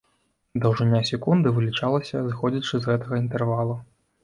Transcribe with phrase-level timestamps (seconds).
[0.63, 3.81] Даўжыня секунды вылічалася зыходзячы з гэтага інтэрвалу.